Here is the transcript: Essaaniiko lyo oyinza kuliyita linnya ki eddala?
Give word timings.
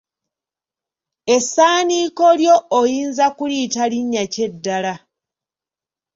Essaaniiko 1.35 2.25
lyo 2.39 2.55
oyinza 2.79 3.25
kuliyita 3.37 3.83
linnya 3.91 4.23
ki 4.33 4.39
eddala? 4.47 4.93